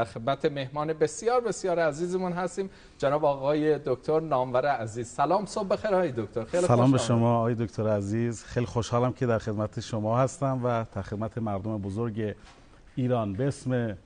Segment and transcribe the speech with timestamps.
[0.00, 2.70] در خدمت مهمان بسیار بسیار عزیزمون هستیم.
[2.98, 5.08] جناب آقای دکتر نامور عزیز.
[5.08, 6.44] سلام صبح بخیر آقای دکتر.
[6.44, 8.44] خیلی سلام به شما آقای دکتر عزیز.
[8.44, 12.34] خیلی خوشحالم که در خدمت شما هستم و در خدمت مردم بزرگ
[12.94, 13.32] ایران.
[13.32, 13.96] به اسم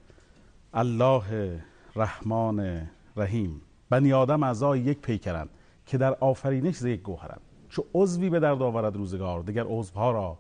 [0.75, 1.61] الله
[1.97, 3.61] رحمان رحیم.
[3.91, 5.49] بنی آدم اعضای یک پیکرند
[5.87, 7.41] که در آفرینش ز یک گوهرند.
[7.69, 10.39] چو عضوی به درد آورد روزگار دیگر عضوها را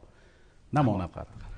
[0.73, 1.54] نماند قرار.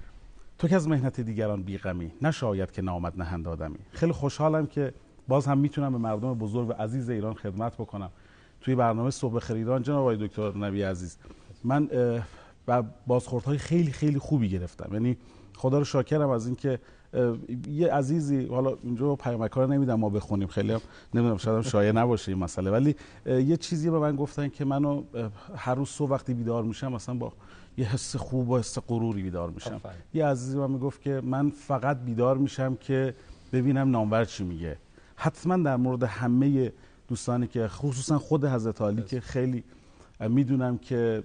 [0.58, 3.78] تو که از مهنت دیگران بیغمی نشاید که نامد نهند آدمی.
[3.92, 4.92] خیلی خوشحالم که
[5.28, 8.10] باز هم می‌تونم به مردم بزرگ و عزیز ایران خدمت بکنم.
[8.60, 11.16] توی برنامه صبح خیر ایران جناب آقای دکتر نبی عزیز
[11.64, 11.88] من
[12.68, 14.92] و بازخوردهای خیلی خیلی خوبی گرفتم.
[14.92, 15.16] یعنی
[15.56, 16.78] خدا رو شاکرم از اینکه
[17.68, 20.80] یه عزیزی حالا اینجا پیامکار نمیدم ما بخونیم خیلی هم
[21.14, 22.70] نمی‌دونم شاید هم شایع نباشه این مسئله.
[22.70, 25.02] ولی یه چیزی به من گفتن که منو
[25.56, 27.32] هر روز صبح وقتی بیدار میشم مثلا با
[27.78, 29.80] یه حس خوب و حس غروری بیدار میشم.
[30.14, 33.14] یه عزیزی من می‌گفت که من فقط بیدار میشم که
[33.52, 34.76] ببینم نامور چی میگه.
[35.16, 36.72] حتما در مورد همه
[37.08, 39.64] دوستانی که خصوصا خود حضرت علی که خیلی
[40.20, 41.22] می‌دونم که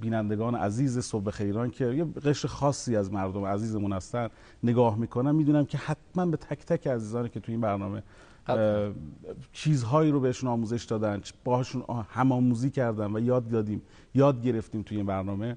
[0.00, 4.28] بینندگان عزیز صبح خیران که یه قشر خاصی از مردم عزیزمون هستن
[4.62, 8.02] نگاه می‌کنم می‌دونم که حتما به تک تک عزیزانی که تو این برنامه
[9.52, 13.82] چیزهایی رو بهشون آموزش دادن باهاشون همآموزی کردن و یاد دادیم
[14.14, 15.56] یاد گرفتیم توی این برنامه.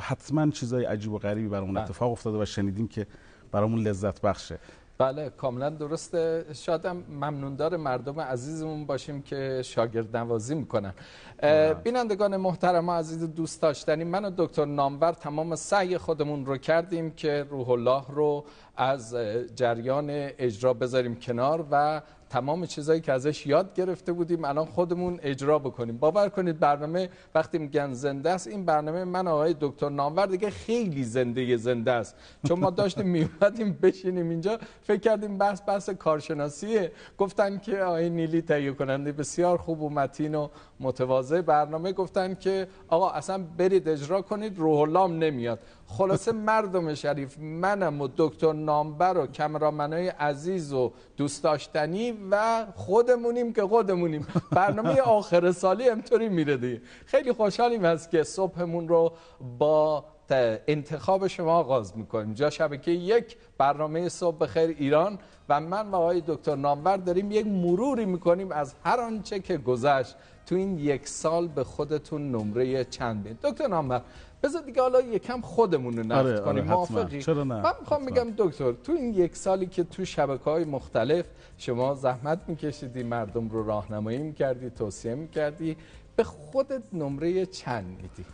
[0.00, 1.84] حتما چیزای عجیب و غریبی برامون بله.
[1.84, 3.06] اتفاق افتاده و شنیدیم که
[3.52, 4.58] برامون لذت بخشه
[4.98, 10.94] بله کاملا درسته شادم ممنوندار مردم عزیزمون باشیم که شاگرد نوازی می‌کنن
[11.38, 11.74] بله.
[11.74, 17.10] بینندگان محترم و عزیز دوست داشتنی من و دکتر نامور تمام سعی خودمون رو کردیم
[17.10, 18.44] که روح الله رو
[18.76, 19.16] از
[19.56, 22.02] جریان اجرا بذاریم کنار و
[22.34, 25.98] تمام چیزایی که ازش یاد گرفته بودیم الان خودمون اجرا بکنیم.
[25.98, 31.04] باور کنید برنامه وقتی میگن زنده است این برنامه من آقای دکتر نامور دیگه خیلی
[31.04, 32.16] زنده زنده است.
[32.48, 36.92] چون ما داشتیم میومدیم بشینیم اینجا فکر کردیم بحث بحث کارشناسیه.
[37.18, 40.48] گفتن که آقای نیلی تهیه کننده بسیار خوب و متین و
[40.84, 45.58] متواضع برنامه گفتن که آقا اصلا برید اجرا کنید روح الله نمیاد.
[45.86, 53.52] خلاصه مردم شریف منم و دکتر نامبر و کمرامنای عزیز و دوست داشتنی و خودمونیم
[53.52, 54.26] که خودمونیم.
[54.50, 56.80] برنامه آخر سالی همطوری میره دیگه.
[57.06, 59.12] خیلی خوشحالیم هست که صبحمون رو
[59.58, 62.34] با انتخاب شما آغاز می‌کنیم.
[62.34, 65.18] جا شبکه یک برنامه صبح خیر ایران
[65.48, 70.16] و من و آقای دکتر نامور داریم یک مروری می‌کنیم از هر آنچه که گذشت.
[70.46, 74.02] تو این یک سال به خودتون نمره چند بید دکتر نامور
[74.42, 76.64] بذار دیگه حالا یکم خودمون رو نقد آره، آره، کنیم.
[76.64, 80.64] موافقی؟ چرا نه؟ من می‌خوام بگم دکتر تو این یک سالی که تو شبکه های
[80.64, 81.24] مختلف
[81.58, 85.76] شما زحمت میکشیدی مردم رو راهنمایی می‌کردی توصیه می‌کردی
[86.16, 88.24] به خودت نمره چند میدی؟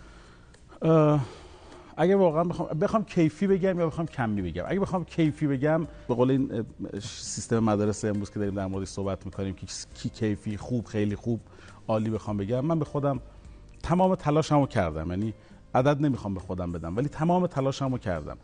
[2.00, 6.14] اگه واقعا بخوام بخوام کیفی بگم یا بخوام کمی بگم؟ اگه بخوام کیفی بگم به
[6.14, 6.64] قول این
[7.02, 11.40] سیستم مدرسه امروز که داریم در موردش صحبت می‌کنیم که کی کیفی خوب خیلی خوب
[11.88, 12.60] عالی بخوام بگم.
[12.60, 13.20] من به خودم
[13.82, 15.10] تمام تلاشمو کردم.
[15.10, 15.34] یعنی
[15.74, 18.36] عدد نمی‌خوام به خودم بدم ولی تمام تلاشمو کردم.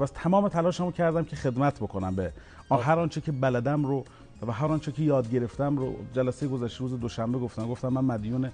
[0.00, 2.32] و تمام تلاشمو کردم که خدمت بکنم به
[2.70, 4.04] هر آنچه که بلدم رو
[4.46, 5.94] و هر آنچه که یاد گرفتم رو.
[6.12, 8.50] جلسه گذشته روز دوشنبه گفتم گفتم من مدیون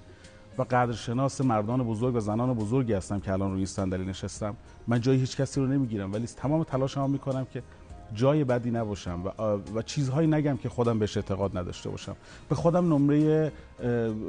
[0.57, 4.55] و قدرشناس مردان بزرگ و زنان بزرگی هستم که الان روی صندلی نشستم.
[4.87, 7.63] من جای هیچ کسی رو نمی‌گیرم ولی تمام تلاشمو می‌کنم که
[8.13, 9.41] جای بدی نباشم و,
[9.75, 12.15] و چیزهایی نگم که خودم بهش اعتقاد نداشته باشم.
[12.49, 13.51] به خودم نمره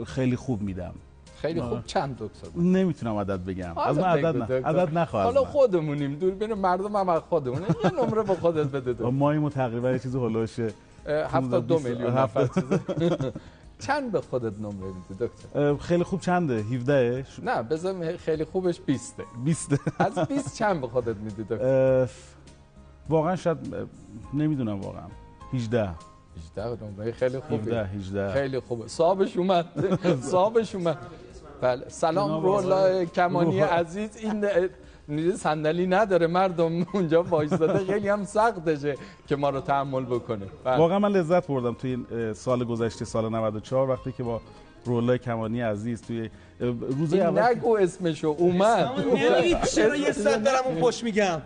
[0.06, 0.94] خیلی خوب میدم.
[1.36, 1.84] خیلی خوب.
[1.84, 3.78] چند دکتر نمی‌تونم عدد بگم.
[3.78, 4.60] از من عدد نه.
[4.64, 6.14] عدد نخواهد حالا خودمونیم.
[6.14, 9.10] دوربین مردم هم خودمونه یه نمره به خودت بده دکتر.
[9.10, 10.60] مایمو تقریبا یه چیز هلوش
[11.06, 12.48] 72 میلیون نفر.
[13.78, 19.16] چند به خودت نمره میدی دکتر؟ خیلی خوب چنده؟ 17 نه بذار خیلی خوبش 20
[19.44, 22.08] 20 از 20 چند به خودت میدی دکتر؟
[23.08, 23.58] واقعا شاید
[24.34, 25.06] نمی‌دونم واقعا.
[25.52, 25.90] 18
[26.56, 27.86] 18 نمره خیلی خوبه.
[27.86, 28.88] 18 خیلی خوبه.
[28.88, 29.66] صاحبش اومد.
[30.20, 30.98] صاحبش اومد.
[31.60, 31.88] بله.
[31.88, 34.16] سلام رولا کمانی عزیز.
[34.16, 34.44] این
[35.36, 38.94] صندلی نداره مردم اونجا وایساده خیلی هم سختشه
[39.26, 40.46] که ما رو تحمل بکنه.
[40.64, 40.76] بله.
[40.76, 44.40] واقعا من لذت بردم توی این سال گذشته سال 94 وقتی که با
[44.84, 48.90] رولای کمانی عزیز توی روز اول نگو اسمشو اومد.
[49.74, 51.42] چرا یه صد دارم اون پشت میگم؟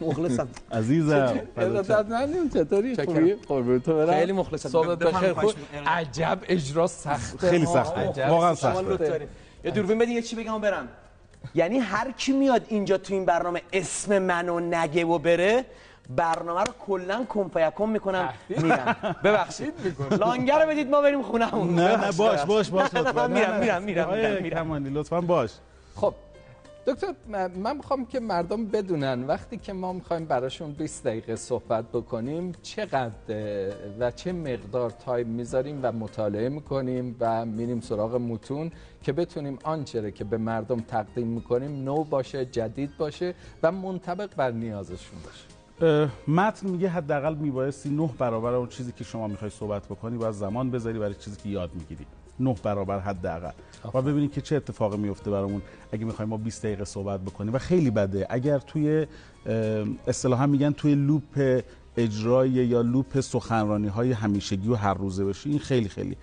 [0.00, 0.48] مخلصم.
[0.72, 1.40] عزیزم.
[1.56, 4.14] ارادتمندیم چطوری؟ خوبی؟ قربونت برم.
[4.14, 4.68] خیلی مخلصم.
[4.68, 5.52] صحبت بخیر خوب.
[5.86, 7.50] عجب اجرا سخته.
[7.50, 8.28] خیلی سخته.
[8.28, 9.28] واقعا سخته.
[9.64, 10.88] یه دوربین بدین یه چی بگم برم.
[11.54, 15.64] یعنی هر کی میاد اینجا تو این برنامه اسم منو نگه و بره
[16.16, 18.96] برنامه رو کلا کنفیکم می‌کنم میرم.
[19.24, 19.72] ببخشید.
[20.10, 24.98] لانگر رو بدید ما بریم خونمون نه نه باش باش باش میرم میرم میرم میرم.
[24.98, 25.50] لطفا باش.
[25.96, 26.14] خب.
[26.86, 27.14] دکتر
[27.56, 33.12] من می‌خوام که مردم بدونن وقتی که ما می‌خوایم براشون 20 دقیقه صحبت بکنیم چقدر
[33.98, 38.70] و چه مقدار تایم می‌ذاریم و مطالعه می‌کنیم و میریم سراغ متون
[39.02, 44.50] که بتونیم آنچه که به مردم تقدیم می‌کنیم نو باشه جدید باشه و منطبق بر
[44.50, 46.10] نیازشون باشه.
[46.28, 50.70] متن میگه حداقل میبایستی نه برابر اون چیزی که شما می‌خوای صحبت بکنی و زمان
[50.70, 52.06] بذاری برای چیزی که یاد می‌گیری.
[52.40, 53.50] نه برابر حداقل.
[53.94, 55.62] و ببینید که چه اتفاقی میفته برامون
[55.92, 57.54] اگه می‌خوایم ما 20 دقیقه صحبت بکنیم.
[57.54, 58.26] و خیلی بده.
[58.30, 59.06] اگر توی
[60.06, 61.62] اصطلاحا میگن توی لوپ
[61.96, 66.16] اجرای یا لوپ سخنرانی های همیشگی و هر روزه بشی این خیلی خیلی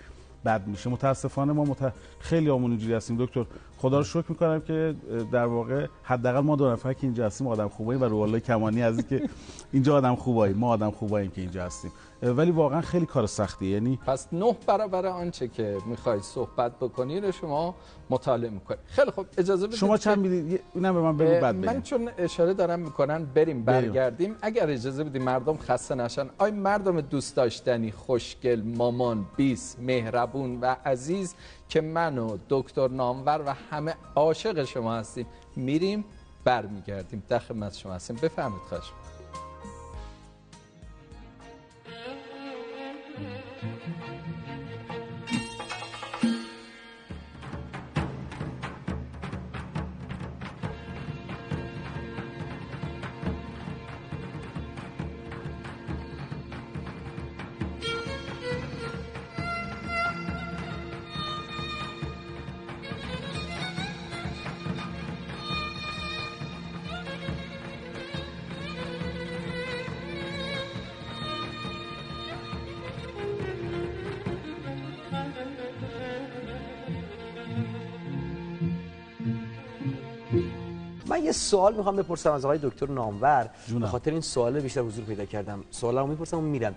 [0.44, 0.90] بد میشه.
[0.90, 1.92] متاسفانه ما مت...
[2.18, 3.16] خیلی آمون اینجوری هستیم.
[3.24, 3.46] دکتر
[3.78, 4.94] خدا رو شکر می‌کنم که
[5.32, 9.06] در واقع حداقل ما دو نفر که اینجا هستیم آدم خوبایی و روالله کمانی از
[9.06, 9.28] که
[9.72, 11.90] اینجا آدم خوبایی ما آدم خوباییم که اینجا هستیم.
[12.22, 13.70] ولی واقعا خیلی کار سختیه.
[13.70, 17.74] یعنی پس نه برابر آنچه که می‌خواید صحبت بکنی رو شما
[18.10, 18.80] مطالعه می‌کنید.
[18.86, 22.54] خیلی خب اجازه بدید شما چند می‌دید؟ اینم به من بگو بعد من چون اشاره
[22.54, 24.36] دارم می‌کنن بریم برگردیم.
[24.42, 30.76] اگر اجازه بدید مردم خسته نشن آی مردم دوست داشتنی خوشگل مامان بیس مهربون و
[30.84, 31.34] عزیز
[31.68, 35.26] که من و دکتر نامور و همه عاشق شما هستیم
[35.56, 36.04] میریم
[36.44, 37.22] برمیگردیم.
[37.28, 38.16] در خدمت شما هستیم.
[38.22, 38.84] بفهمید خواهش
[81.20, 83.50] من یه سوال می‌خوام بپرسم از آقای دکتر نامور.
[83.80, 85.64] به خاطر این سوال بیشتر حضور پیدا کردم.
[85.70, 86.74] سوالمو می‌پرسم و میرم.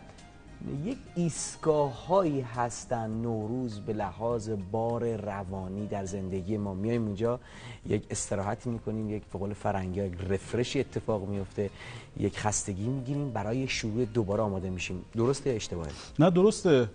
[0.84, 6.74] یک ایستگاه هایی هستن نوروز به لحاظ بار روانی در زندگی ما.
[6.74, 7.40] میایم اونجا
[7.86, 11.70] یک استراحتی می‌کنیم یک فقول فرنگی یک رفرشی اتفاق میفته
[12.18, 15.06] یک خستگی می‌گیریم برای شروع دوباره آماده میشیم.
[15.16, 16.90] درسته یا اشتباهه؟ نه درسته.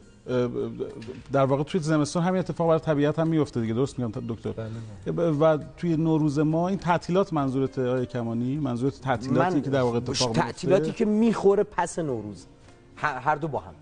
[1.33, 3.75] در واقع توی زمستان همین اتفاق برای طبیعت هم میفته دیگه.
[3.75, 9.61] درست میگم دکتر؟ بله و توی نوروز ما این تعطیلات منظورت آقای کمانی؟ منظورت تعطیلاتی
[9.61, 12.47] که در واقع اتفاق میفته تعطیلاتی که می‌خوره پس نوروز.
[12.97, 13.75] هر دو با هم.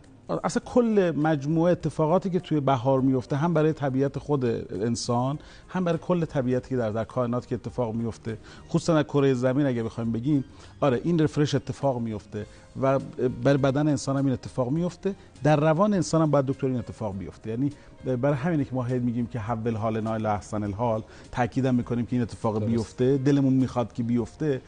[0.44, 4.44] اصلا کل مجموعه اتفاقاتی که توی بهار میفته هم برای طبیعت خود
[4.82, 5.38] انسان
[5.68, 8.38] هم برای کل طبیعتی که در در کائنات که اتفاق میفته
[8.68, 10.44] خصوصا در کره زمین اگه بخوایم بگیم.
[10.80, 12.46] آره این رفرش اتفاق میفته
[12.82, 12.98] و
[13.44, 15.14] برای بدن انسان هم این اتفاق میفته.
[15.42, 17.50] در روان انسان هم باید دکتر این اتفاق بیفته.
[17.50, 17.70] یعنی
[18.04, 21.02] برای همینه که ما هی میگیم که حول حال نایل احسن الحال.
[21.32, 23.18] تاکیدم می‌کنیم که این اتفاق بیفته.
[23.18, 24.60] دلمون می‌خواد که بیفته.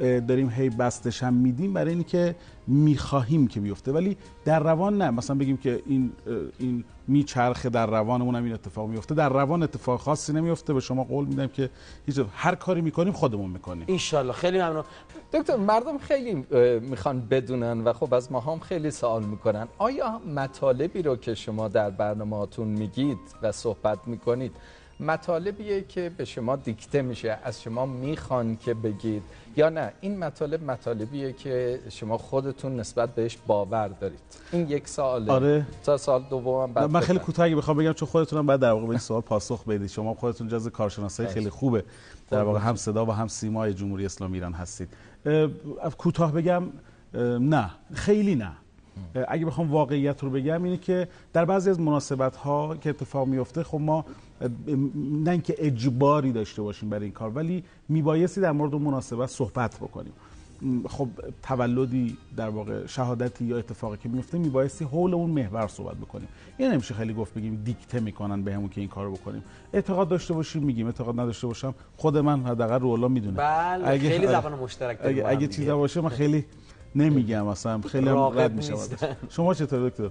[0.00, 2.34] داریم هی بستش هم میدیم برای اینکه
[2.66, 3.92] می‌خواهیم که بیفته.
[3.92, 5.10] ولی در روان نه.
[5.10, 6.12] مثلا بگیم که این
[6.58, 11.04] این میچرخه در روانمون هم این اتفاق میفته در روان اتفاق خاصی نمیفته به شما
[11.04, 11.70] قول میدم که
[12.06, 13.86] هیچ هر کاری می‌کنیم خودمون می‌کنیم.
[13.88, 14.84] ان خیلی ممنون.
[15.32, 16.46] دکتر مردم خیلی
[16.80, 19.68] می‌خوان بدونن و خب از ما هم خیلی سوال می‌کنن.
[19.78, 24.52] آیا مطالبی رو که شما در برنامهاتون میگید و صحبت می‌کنید
[25.00, 29.22] مطالبیه که به شما دیکته میشه از شما می‌خوان که بگید
[29.56, 34.18] یا نه؟ این مطالب مطالبیه که شما خودتون نسبت بهش باور دارید.
[34.52, 35.32] این یک سواله.
[35.32, 35.66] آره.
[35.84, 38.84] تا سال دوم بعد من خیلی کوتاه اگه بخوام بگم چون خودتونم بعد در واقع
[38.84, 39.86] به این سوال پاسخ بدید.
[39.88, 41.84] شما خودتون جز کارشناسای خیلی خوبه.
[42.30, 44.88] در واقع هم صدا و هم سیمای جمهوری اسلامی ایران هستید.
[45.98, 46.62] کوتاه بگم
[47.40, 47.70] نه.
[47.94, 48.52] خیلی نه.
[49.28, 53.62] اگه بخوام واقعیت رو بگم اینه که در بعضی از مناسبت ها که اتفاق میفته
[53.62, 54.04] خب ما
[54.94, 60.12] نه اینکه اجباری داشته باشیم برای این کار ولی میبایستی در مورد مناسبت صحبت بکنیم.
[60.88, 61.08] خب
[61.42, 66.28] تولدی در واقع شهادتی یا اتفاقی که میفته میبایستی حول اون محور صحبت بکنیم.
[66.58, 69.44] این نمیشه خیلی گفت بگیم دیکته می‌کنن بهمون که این کارو بکنیم.
[69.72, 70.86] اعتقاد داشته باشیم میگیم.
[70.86, 73.36] اعتقاد نداشته باشم خود من حداقل رولا می‌دونه.
[73.36, 76.44] بله اگه خیلی زبان مشترک اگه, اگه چیزی باشه من خیلی
[76.94, 78.74] نمیگم اصلا خیلی هم رد میشه
[79.28, 80.10] شما چطور دکتر؟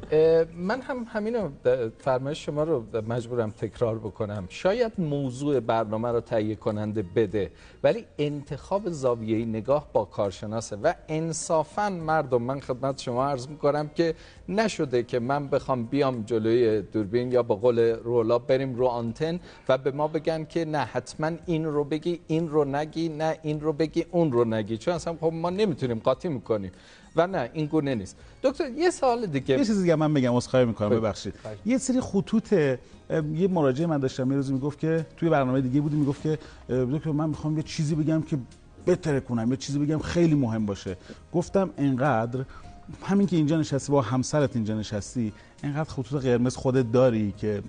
[0.57, 1.49] من هم همینو
[1.97, 4.45] فرمایش شما رو مجبورم تکرار بکنم.
[4.49, 7.51] شاید موضوع برنامه رو تهیه کننده بده
[7.83, 14.15] ولی انتخاب زاویه نگاه با کارشناسه و انصافا مردم من خدمت شما عرض می‌کنم که
[14.49, 19.77] نشده که من بخوام بیام جلوی دوربین یا با قول رولا بریم رو آنتن و
[19.77, 23.73] به ما بگن که نه حتما این رو بگی این رو نگی نه این رو
[23.73, 24.77] بگی اون رو نگی.
[24.77, 26.70] چون اصلا خب ما نمی‌تونیم قاطی می‌کنیم.
[27.15, 28.15] و نه این گونه نیست.
[28.43, 29.57] دکتر یه سوال دیگه.
[29.57, 31.33] یه چیزی دیگه من بگم عذرخواهی می‌کنم ببخشید.
[31.65, 35.95] یه سری خطوط یه مراجعه من داشتم یه روزی می‌گفت که توی برنامه دیگه بودی
[35.95, 38.37] می‌گفت که دکتر من می‌خوام یه چیزی بگم که
[38.85, 40.97] بهتره کنم یه چیزی بگم خیلی مهم باشه.
[41.33, 42.45] گفتم انقدر
[43.03, 47.61] همین که اینجا نشستی با همسرت اینجا نشستی انقدر خطوط قرمز خودت داری که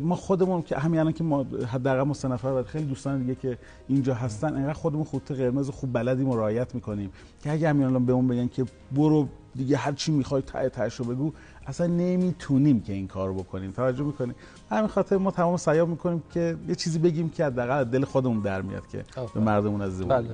[0.00, 3.34] ما خودمون که همین الان که ما حداقل ما سه نفر و خیلی دوستان دیگه
[3.34, 7.10] که اینجا هستن انقدر خودمون خطوط قرمز خوب بلدیم و رعایت می‌کنیم.
[7.42, 11.04] که اگه همین الان بهمون بگن که برو دیگه هر چی می‌خوای ته تهش رو
[11.04, 11.32] بگو
[11.66, 13.70] اصلا نمی‌تونیم که این کار بکنیم.
[13.70, 14.34] توجه می‌کنیم
[14.70, 18.62] همین خاطر ما تمام سیاه می‌کنیم که یه چیزی بگیم که حداقل دل خودمون در
[18.62, 20.28] میاد که به مردمون از بله.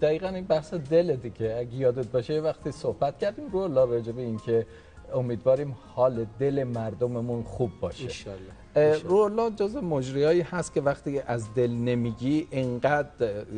[0.00, 1.56] دقیقاً این بحث دل دیگه.
[1.58, 4.66] اگه یادت باشه وقتی صحبت کردیم رو لا راجع به این که
[5.14, 8.34] امیدواریم حال دل مردممون خوب باشه.
[9.04, 13.08] رولا جز مجریایی هست که وقتی از دل نمیگی انقدر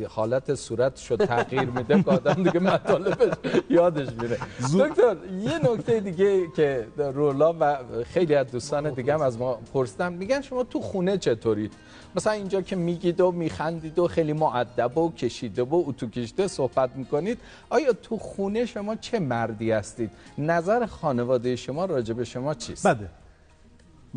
[0.09, 3.37] حالت صورتشو تغییر میده که آدم دیگه مطالبش
[3.69, 4.37] یادش میره.
[4.79, 10.13] دکتر یه نکته دیگه که رولا و خیلی از دوستان دیگه هم از ما پرسیدن
[10.13, 11.73] میگن شما تو خونه چطورید
[12.15, 16.95] مثلا اینجا که میگید و میخندید و خیلی معدب و کشیده و اتو کشیده صحبت
[16.95, 17.37] می‌کنید
[17.69, 23.09] آیا تو خونه شما چه مردی هستید؟ نظر خانواده شما راجع به شما چیست؟ بده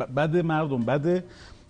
[0.05, 1.23] بده مردم بده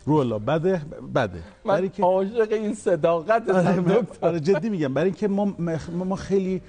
[0.05, 0.81] رولا بده
[1.15, 4.93] بده من که عاشق این صداقت آره, آره، جدی میگم.
[4.93, 5.53] برای اینکه ما
[5.93, 6.61] ما خیلی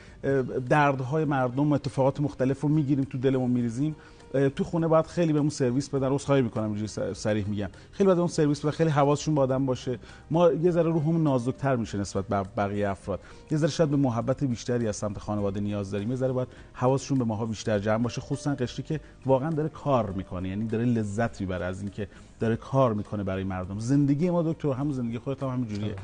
[0.68, 3.96] دردهای مردم و اتفاقات مختلف رو می‌گیریم تو دلمون میریزیم.
[4.32, 6.16] تو خونه باید خیلی بهمون سرویس بدن.
[6.16, 7.68] خواهی می‌کنم اینجوری صریح میگم.
[7.92, 8.70] خیلی باید اون سرویس بدن.
[8.70, 9.98] خیلی حواسشون با آدم باشه.
[10.30, 13.20] ما یه ذره روحمون نازکتر میشه نسبت به بقیه افراد.
[13.50, 16.10] یه ذره شاید به محبت بیشتری از سمت خانواده نیاز داریم.
[16.10, 18.20] یه ذره باید حواسشون به ماها بیشتر جمع باشه.
[18.20, 20.48] خصوصا قشری که واقعا داره کار می‌کنه.
[20.48, 22.08] یعنی داره لذت می‌بره از اینکه
[22.40, 23.78] داره کار می‌کنه برای مردم.
[23.78, 25.94] زندگی ما دکتر همون زندگی خودت هم همینجوریه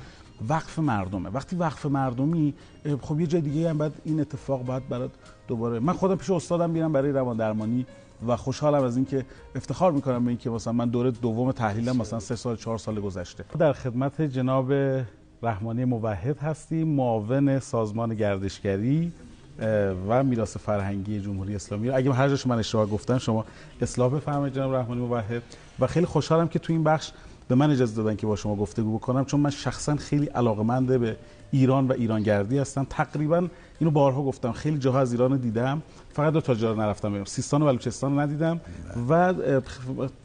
[0.49, 1.29] وقف مردمه.
[1.29, 2.55] وقتی وقف مردمی
[3.01, 5.11] خب یه جای دیگه هم بعد این اتفاق باید برات
[5.49, 7.87] دوباره من خودم پیش استادم میرم برای روان درمانی
[8.27, 12.37] و خوشحالم از اینکه افتخار می‌کنم به اینکه مثلا من دوره دوم تحلیلم مثلا سه
[12.37, 13.45] سال چهار سال گذشته.
[13.59, 14.73] در خدمت جناب
[15.43, 19.13] رحمانی موحد هستیم معاون سازمان گردشگری
[20.09, 21.91] و میراث فرهنگی جمهوری اسلامی.
[21.91, 23.45] اگه هر جاش من اشتباه گفتم شما
[23.81, 25.43] اصلاح بفرمایید جناب رحمانی موحد.
[25.81, 27.13] و خیلی خوشحالم که تو این بخش
[27.49, 31.17] به من اجازه دادن که با شما گفتگو بکنم چون من شخصا خیلی علاقمنده به
[31.51, 32.87] ایران و ایرانگردی هستم.
[32.91, 35.83] تقریبا اینو بارها گفتم خیلی جاها از ایران دیدم.
[36.13, 38.61] فقط دو تا جا نرفتم سیستان و بلوچستان ندیدم.
[39.09, 39.35] و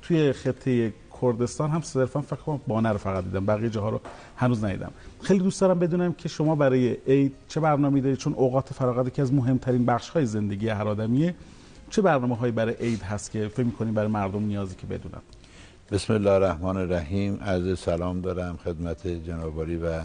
[0.01, 4.01] توی خطه کردستان هم صرفا فکر کنم بانه رو فقط دیدم بقیه جاها رو
[4.37, 4.91] هنوز ندیدم.
[5.21, 9.21] خیلی دوست دارم بدونم که شما برای عید چه برنامه‌ای دارید چون اوقات فراغت که
[9.21, 11.35] از مهمترین بخش های زندگی هر آدمیه.
[11.89, 15.21] چه برنامه هایی برای عید هست که فکر می‌کنید برای مردم نیازی که بدونن؟
[15.91, 17.39] بسم الله الرحمن الرحیم.
[17.41, 20.01] عرض سلام دارم خدمت جنابالی و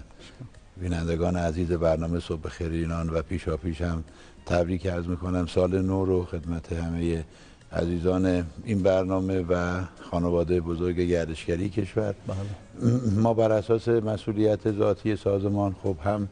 [0.81, 4.05] بینندگان عزیز برنامه صبح خیر ایران و پیشا پیش هم
[4.47, 5.47] تبریک عرض می‌کنم.
[5.47, 7.25] سال نو رو خدمت همه
[7.73, 12.15] عزیزان این برنامه و خانواده بزرگ گردشگری کشور.
[12.27, 12.91] بله.
[13.17, 16.29] ما بر اساس مسئولیت ذاتی سازمان خب هم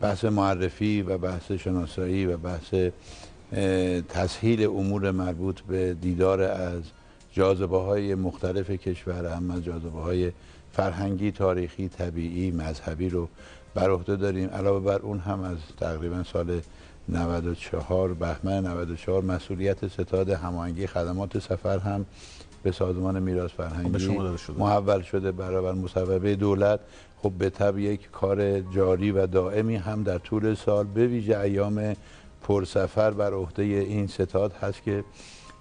[0.00, 2.74] بحث معرفی و بحث شناسایی و بحث
[4.08, 6.82] تسهیل امور مربوط به دیدار از
[7.38, 10.32] جاذبه های مختلف کشور هم از جاذبه های
[10.72, 13.28] فرهنگی، تاریخی، طبیعی، مذهبی رو
[13.74, 16.60] بر عهده داریم علاوه بر اون هم از تقریبا سال
[17.08, 22.06] 94 بهمن 94 مسئولیت ستاد هماهنگی خدمات سفر هم
[22.62, 23.98] به سازمان میراث فرهنگی
[24.38, 24.58] شده.
[24.58, 26.80] محول شده برابر مصوبه دولت
[27.22, 31.96] خب به طب یک کار جاری و دائمی هم در طول سال به ویژه ایام
[32.42, 35.04] پرسفر بر عهده این ستاد هست که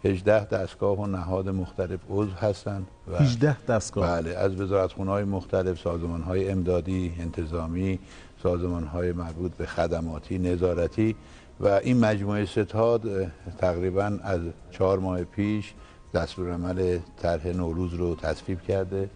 [0.07, 4.21] 18 دستگاه و نهاد مختلف عضو هستند و 18 دستگاه.
[4.21, 7.99] بله از وزارتخونه های مختلف سازمان های امدادی انتظامی
[8.43, 11.15] سازمان های مربوط به خدماتی نظارتی
[11.59, 15.73] و این مجموعه ستاد تقریبا از چهار ماه پیش
[16.13, 19.09] دستور عمل طرح نوروز رو تصویب کرده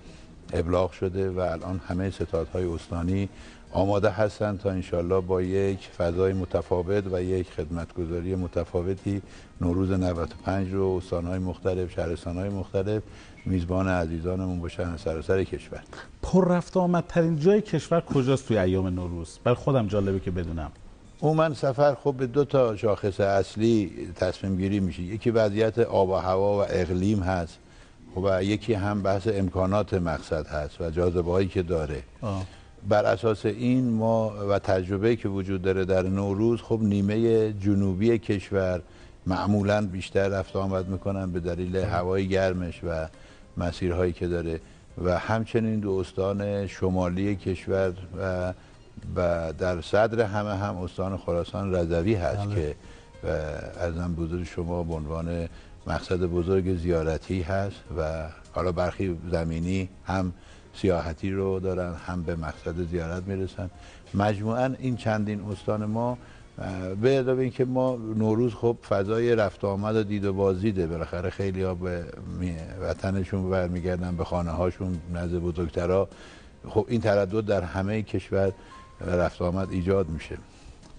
[0.53, 3.29] ابلاغ شده و الان همه ستادهای استانی
[3.73, 9.21] آماده هستند تا انشالله با یک فضای متفاوت و یک خدمتگذاری متفاوتی
[9.61, 13.03] نوروز 95 رو استانهای مختلف شهرستانهای مختلف
[13.45, 15.83] میزبان عزیزانمون باشن سراسر کشور.
[16.21, 20.71] پر رفت آمدترین جای کشور کجاست توی ایام نوروز؟ بر خودم جالبه که بدونم.
[21.23, 25.01] من سفر خب به دو تا شاخص اصلی تصمیم گیری میشه.
[25.01, 27.57] یکی وضعیت آب و هوا و اقلیم هست
[28.23, 32.03] و یکی هم بحث امکانات مقصد هست و جاذبه هایی که داره.
[32.21, 32.45] آه.
[32.89, 38.81] بر اساس این ما و تجربه که وجود داره در نوروز خب نیمه جنوبی کشور
[39.27, 43.07] معمولا بیشتر رفت آمد می‌کنن به دلیل هوای گرمش و
[43.57, 44.59] مسیرهایی که داره
[45.03, 48.53] و همچنین دو استان شمالی کشور و
[49.15, 52.55] و در صدر همه هم استان خراسان رضوی هست بله.
[52.55, 52.75] که
[53.23, 53.27] و
[53.79, 55.49] ارزم بزرگ شما به عنوان
[55.87, 60.33] مقصد بزرگ زیارتی هست و حالا برخی زمینی هم
[60.73, 63.69] سیاحتی رو دارن هم به مقصد زیارت می‌رسن.
[64.13, 66.17] مجموعا این چندین استان ما
[67.01, 70.87] به اضافه اینکه ما نوروز خب فضای رفت آمد و دید و بازیده.
[70.87, 72.05] بالاخره خیلی ها به
[72.81, 76.07] وطنشون برمیگردن به خانه هاشون نزد بزرگترها.
[76.69, 78.51] خب این تردد در همه کشور
[79.01, 80.37] رفت آمد ایجاد میشه.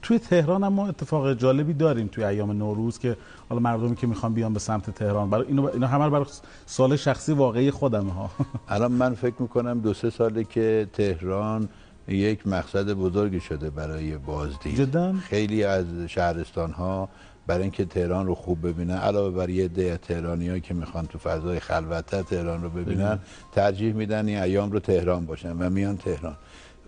[0.02, 3.16] توی تهران هم ما اتفاق جالبی داریم توی ایام نوروز که
[3.48, 5.30] حالا مردمی که می‌خوان بیان به سمت تهران.
[5.30, 6.26] برای اینو اینا همه برای
[6.66, 8.30] سال شخصی واقعی خودم ها.
[8.68, 11.68] الان من فکر می‌کنم دو سه ساله که تهران
[12.08, 14.76] یک مقصد بزرگی شده برای بازدید.
[14.76, 17.08] جدا؟ خیلی از شهرستان ها
[17.46, 21.60] برای اینکه تهران رو خوب ببینن علاوه بر یه ده تهرانی که می‌خوان تو فضای
[21.60, 23.18] خلوته تهران رو ببینن
[23.52, 26.36] ترجیح میدن این ایام رو تهران باشن و میان تهران.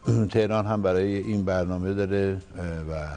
[0.32, 2.36] تهران هم برای این برنامه داره
[2.90, 3.08] و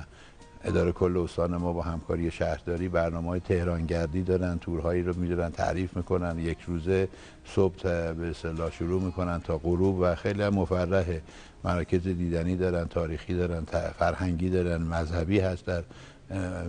[0.63, 5.98] اداره کل استان ما با همکاری شهرداری برنامه های تهرانگردی دارن تورهایی رو میدارن تعریف
[5.98, 6.39] می‌کنن.
[6.39, 7.08] یک روزه
[7.46, 7.82] صبح
[8.13, 11.22] به اصطلاح شروع می‌کنن تا غروب و خیلی هم مفرحه.
[11.63, 13.65] مراکز دیدنی دارن تاریخی دارن
[14.00, 15.84] فرهنگی دارن مذهبی هست در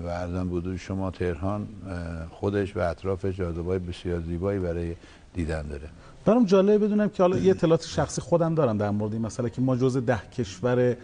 [0.05, 1.69] و ارزم بودو شما تهران
[2.31, 4.95] خودش و اطرافش جاذبه بسیار زیبایی برای
[5.35, 5.89] دیدن داره.
[6.29, 9.61] برام جالبه بدونم که حالا یه اطلاعات شخصی خودم دارم در مورد این مسئله که
[9.61, 10.97] ما جز ده کشور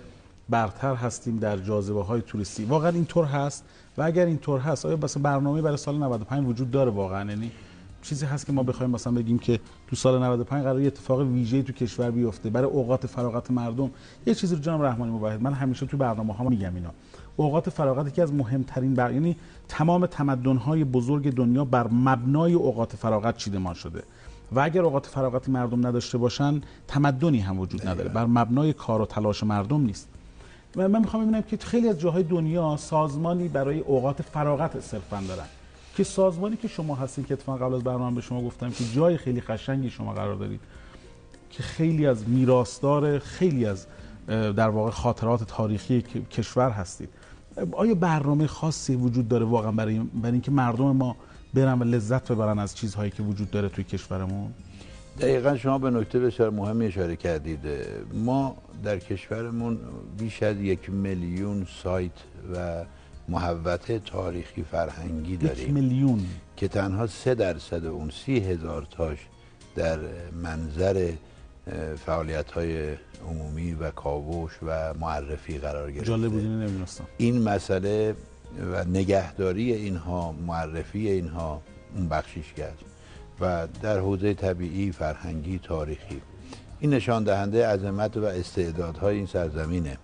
[0.48, 2.64] برتر هستیم در جاذبه های توریستی.
[2.64, 3.64] واقعا اینطور هست؟
[3.98, 7.50] و اگر اینطور هست آیا مثلا برنامه برای سال 95 وجود داره واقعا؟ یعنی
[8.02, 11.62] چیزی هست که ما بخوایم مثلا بگیم که تو سال 95 قرار یه اتفاق ویژه‌ای
[11.62, 13.90] تو کشور بیفته برای اوقات فراغت مردم؟
[14.26, 16.90] یه چیزی رو جناب رحمانی مباهد من همیشه تو برنامه ها میگم اینا.
[17.36, 19.36] اوقات فراغت یکی از مهمترین بر یعنی
[19.68, 24.02] تمام تمدن های بزرگ دنیا بر مبنای اوقات فراغت چیدمان شده.
[24.52, 28.08] و اگر اوقات فراغتی مردم نداشته باشن تمدنی هم وجود نداره.
[28.08, 30.08] بر مبنای کار و تلاش مردم نیست.
[30.76, 35.46] و من می‌خوام ببینم که خیلی از جاهای دنیا سازمانی برای اوقات فراغت صرفا دارن.
[35.96, 39.16] که سازمانی که شما هستین که اتفاقا قبل از برنامه به شما گفتم که جای
[39.16, 40.60] خیلی قشنگی شما قرار دارید
[41.50, 43.86] که خیلی از میراثدار خیلی از
[44.26, 47.08] در واقع خاطرات تاریخی کشور هستید.
[47.72, 51.16] آیا برنامه خاصی وجود داره واقعا برای برای اینکه مردم ما
[51.54, 54.54] برن و لذت ببرن از چیزهایی که وجود داره توی کشورمون؟
[55.20, 57.58] دقیقا شما به نکته بسیار مهمی اشاره کردید.
[58.14, 59.78] ما در کشورمون
[60.18, 62.12] بیش از یک میلیون سایت
[62.54, 62.84] و
[63.28, 66.20] محوطه تاریخی فرهنگی داریم یک میلیون.
[66.56, 69.18] که تنها سه درصد اون سی هزار تاش
[69.76, 69.98] در
[70.42, 71.12] منظر
[72.06, 72.94] فعالیت های
[73.28, 76.06] عمومی و کاوش و معرفی قرار گرفته.
[76.06, 78.14] جالب بود این مسئله
[78.72, 81.62] و نگهداری اینها معرفی اینها
[81.96, 82.78] اون بخشیش کرد
[83.40, 86.22] و در حوزه طبیعی فرهنگی تاریخی.
[86.80, 89.98] این نشان دهنده عظمت و استعدادهای این سرزمینه.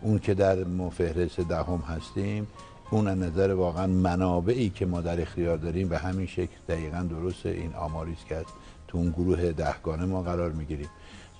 [0.00, 0.56] اون که در
[0.90, 2.46] فهرست دهم هستیم
[2.90, 7.74] اون نظر واقعا منابعی که ما در اختیار داریم به همین شکل دقیقا درست این
[7.74, 8.46] آماریز کرد
[8.88, 10.88] تو اون گروه دهگانه ما قرار می‌گیریم.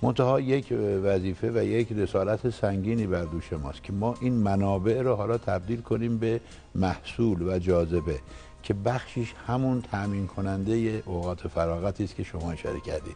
[0.01, 5.15] منتها یک وظیفه و یک رسالت سنگینی بر دوش ماست که ما این منابع رو
[5.15, 6.41] حالا تبدیل کنیم به
[6.75, 8.19] محصول و جاذبه.
[8.67, 13.15] که بخشیش همون تامین کننده اوقات فراغتی است که شما اشاره کردید.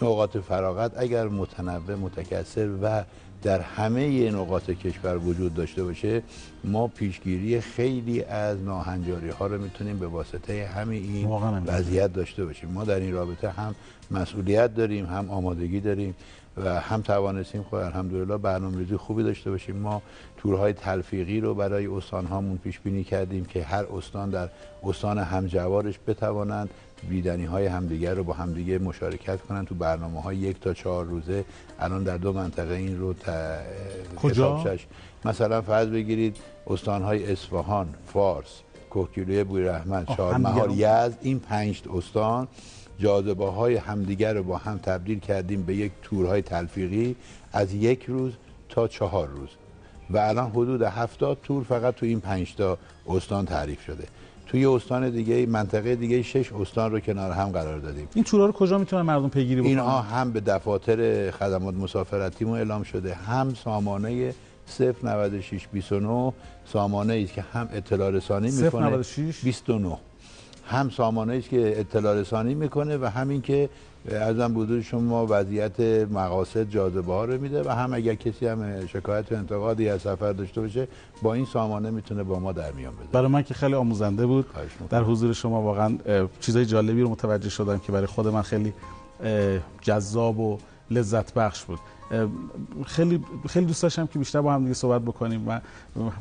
[0.00, 3.04] این اوقات فراغت اگر متنوع متکثر و
[3.42, 6.22] در همه این نقاط کشور وجود داشته باشه
[6.64, 11.28] ما پیشگیری خیلی از ناهنجاری ها رو می‌تونیم به واسطه همین این
[11.66, 12.70] وضعیت داشته باشیم.
[12.70, 13.74] ما در این رابطه هم
[14.10, 16.14] مسئولیت داریم هم آمادگی داریم.
[16.64, 19.76] و هم توانستیم خود الحمدلله برنامه‌ریزی خوبی داشته باشیم.
[19.76, 20.02] ما
[20.36, 24.48] تورهای تلفیقی رو برای استان هامون پیش بینی کردیم که هر استان در
[24.82, 26.70] استان همجوارش بتوانند
[27.08, 31.44] بیدنی های همدیگر رو با همدیگه مشارکت کنن تو برنامه های یک تا چهار روزه
[31.80, 33.14] الان در دو منطقه این رو
[34.16, 34.64] کجا؟
[35.24, 42.48] مثلا فرض بگیرید استان های اصفهان فارس کوکیلوی بوی رحمت چهارمحال یزد این پنج استان
[42.98, 47.16] جاذبه های همدیگر رو با هم تبدیل کردیم به یک تورهای تلفیقی
[47.52, 48.32] از یک روز
[48.68, 49.48] تا چهار روز.
[50.10, 54.04] و الان حدود هفتاد تور فقط تو این پنج تا استان تعریف شده.
[54.46, 58.08] توی استان دیگه منطقه دیگه شش استان رو کنار هم قرار دادیم.
[58.14, 62.82] این تورا رو کجا می‌تونن مردم پیگیری بکنن؟ اینها هم به دفاتر خدمات مسافرتیمون اعلام
[62.82, 63.14] شده.
[63.14, 64.34] هم سامانه
[64.78, 66.32] 09629
[66.72, 69.04] سامانه ای که هم اطلاع رسانی می‌کنه.
[69.44, 69.96] 29
[70.68, 73.68] هم سامانه است که اطلاع رسانی می‌کنه و همین که
[74.20, 79.32] ازم بوده شما وضعیت مقاصد جاذبه ها رو میده و هم اگر کسی هم شکایت
[79.32, 80.88] و انتقادی از سفر داشته باشه
[81.22, 83.04] با این سامانه می‌تونه با ما در میان بده.
[83.12, 84.46] برای من که خیلی آموزنده بود.
[84.90, 85.98] در حضور شما واقعا
[86.40, 88.72] چیزای جالبی رو متوجه شدم که برای خود من خیلی
[89.80, 90.58] جذاب و
[90.90, 91.78] لذت بخش بود.
[92.86, 95.60] خیلی خیلی دوست داشتم که بیشتر با هم دیگه صحبت بکنیم و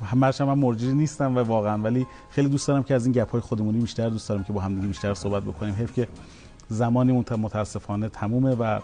[0.05, 3.41] همش من مرجی نیستم و واقعا ولی خیلی دوست دارم که از این گپ های
[3.41, 5.73] خودمونی بیشتر دوست دارم که با هم دیگه بیشتر صحبت بکنیم.
[5.73, 6.07] حیف که
[6.69, 8.79] زمانی متاسفانه تمومه و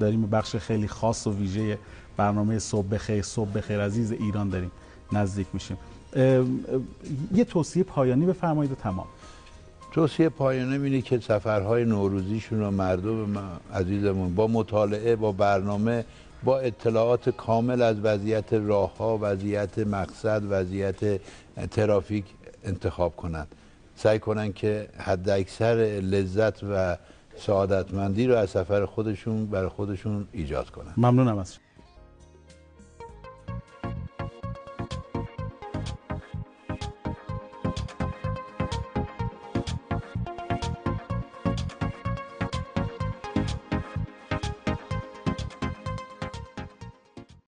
[0.00, 1.78] داریم بخش خیلی خاص و ویژه
[2.16, 4.70] برنامه صبح بخیر صبح بخیر عزیز ایران داریم.
[5.12, 5.76] نزدیک میشیم.
[7.34, 9.06] یه توصیه پایانی بفرمایید تمام.
[9.92, 13.36] توصیه پایانه اینه که سفرهای نوروزیشون رو مردم
[13.74, 16.04] عزیزمون با مطالعه با برنامه
[16.44, 21.20] با اطلاعات کامل از وضعیت راه ها وضعیت مقصد وضعیت
[21.70, 22.24] ترافیک
[22.64, 23.54] انتخاب کنند.
[23.96, 26.96] سعی کنند که حد اکثر لذت و
[27.36, 30.94] سعادتمندی رو از سفر خودشون برای خودشون ایجاد کنند.
[30.96, 31.58] ممنونم از